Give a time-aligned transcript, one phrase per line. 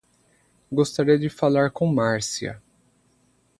[0.71, 2.59] Gostaria de falar com Márcia.